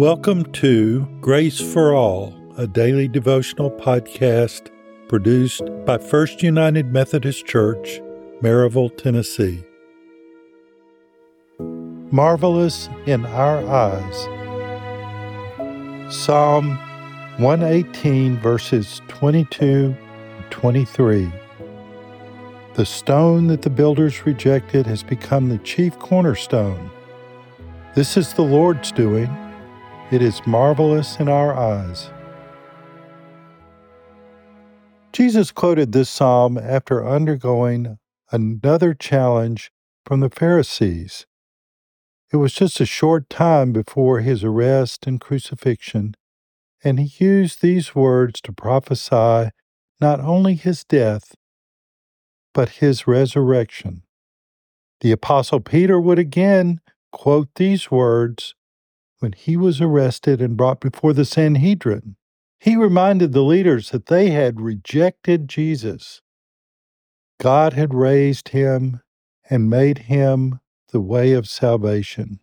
[0.00, 4.70] Welcome to Grace for All, a daily devotional podcast
[5.08, 8.00] produced by First United Methodist Church,
[8.40, 9.62] Maryville, Tennessee.
[12.10, 14.24] Marvelous in Our Eyes.
[16.10, 16.78] Psalm
[17.36, 21.30] 118, verses 22 and 23.
[22.72, 26.90] The stone that the builders rejected has become the chief cornerstone.
[27.94, 29.28] This is the Lord's doing.
[30.10, 32.10] It is marvelous in our eyes.
[35.12, 37.96] Jesus quoted this psalm after undergoing
[38.32, 39.70] another challenge
[40.04, 41.26] from the Pharisees.
[42.32, 46.16] It was just a short time before his arrest and crucifixion,
[46.82, 49.50] and he used these words to prophesy
[50.00, 51.36] not only his death,
[52.52, 54.02] but his resurrection.
[55.02, 56.80] The Apostle Peter would again
[57.12, 58.56] quote these words
[59.20, 62.16] when he was arrested and brought before the Sanhedrin.
[62.58, 66.20] He reminded the leaders that they had rejected Jesus.
[67.38, 69.00] God had raised him
[69.48, 70.60] and made him
[70.92, 72.40] the way of salvation.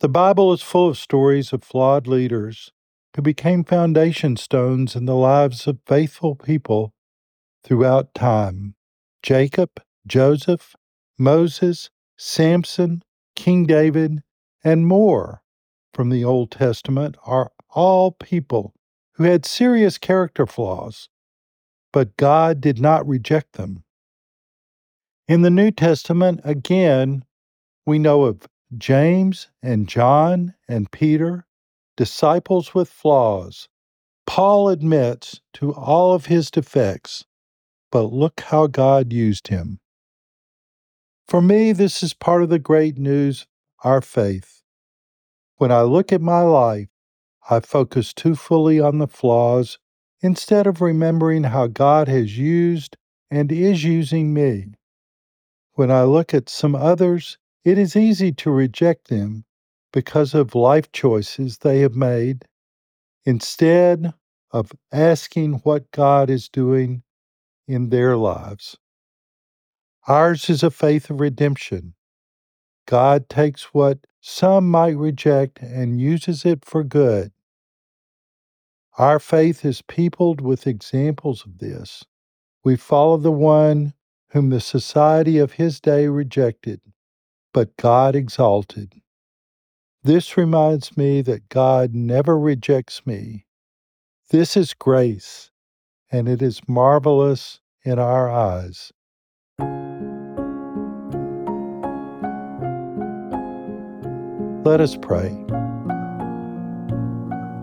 [0.00, 2.72] The Bible is full of stories of flawed leaders
[3.16, 6.94] who became foundation stones in the lives of faithful people
[7.64, 8.76] throughout time.
[9.22, 10.76] Jacob, Joseph,
[11.18, 13.02] Moses, Samson,
[13.38, 14.24] King David,
[14.64, 15.44] and more
[15.94, 18.74] from the Old Testament are all people
[19.12, 21.08] who had serious character flaws,
[21.92, 23.84] but God did not reject them.
[25.28, 27.24] In the New Testament, again,
[27.86, 31.46] we know of James and John and Peter
[31.96, 33.68] disciples with flaws.
[34.26, 37.24] Paul admits to all of his defects,
[37.92, 39.78] but look how God used him.
[41.28, 43.46] For me, this is part of the great news,
[43.84, 44.62] our faith.
[45.56, 46.88] When I look at my life,
[47.50, 49.78] I focus too fully on the flaws
[50.22, 52.96] instead of remembering how God has used
[53.30, 54.72] and is using me.
[55.74, 59.44] When I look at some others, it is easy to reject them
[59.92, 62.46] because of life choices they have made
[63.26, 64.14] instead
[64.50, 67.02] of asking what God is doing
[67.66, 68.78] in their lives.
[70.08, 71.92] Ours is a faith of redemption.
[72.86, 77.30] God takes what some might reject and uses it for good.
[78.96, 82.06] Our faith is peopled with examples of this.
[82.64, 83.92] We follow the one
[84.30, 86.80] whom the society of his day rejected,
[87.52, 89.02] but God exalted.
[90.04, 93.44] This reminds me that God never rejects me.
[94.30, 95.50] This is grace,
[96.10, 98.90] and it is marvelous in our eyes.
[104.64, 105.30] Let us pray.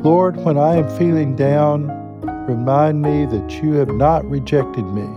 [0.01, 1.87] Lord, when I am feeling down,
[2.47, 5.07] remind me that you have not rejected me.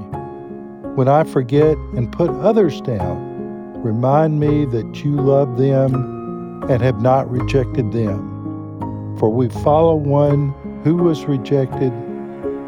[0.97, 7.01] When I forget and put others down, remind me that you love them and have
[7.01, 9.17] not rejected them.
[9.19, 11.93] For we follow one who was rejected,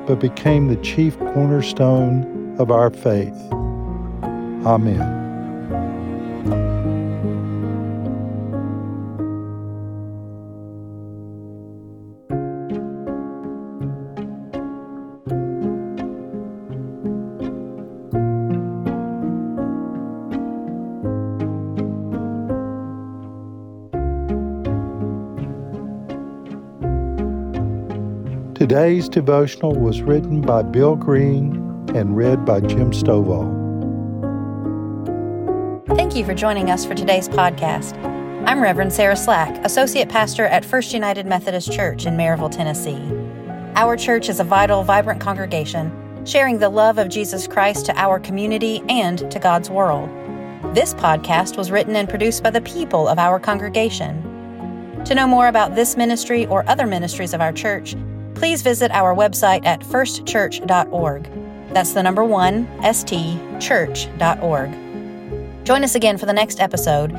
[0.07, 3.37] but became the chief cornerstone of our faith.
[4.65, 5.20] Amen.
[28.61, 31.57] Today's devotional was written by Bill Green
[31.95, 33.57] and read by Jim Stovall.
[35.97, 37.97] Thank you for joining us for today's podcast.
[38.47, 43.01] I'm Reverend Sarah Slack, Associate Pastor at First United Methodist Church in Maryville, Tennessee.
[43.77, 48.21] Our church is a vital, vibrant congregation, sharing the love of Jesus Christ to our
[48.21, 50.11] community and to God's world.
[50.75, 54.23] This podcast was written and produced by the people of our congregation.
[55.07, 57.97] To know more about this ministry or other ministries of our church,
[58.41, 61.31] please visit our website at firstchurch.org.
[61.75, 64.71] That's the number one, stchurch.org.
[65.67, 67.13] Join us again for the next episode,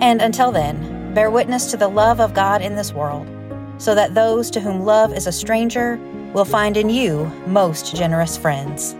[0.00, 3.24] and until then, bear witness to the love of God in this world,
[3.78, 5.96] so that those to whom love is a stranger
[6.34, 8.96] will find in you most generous friends.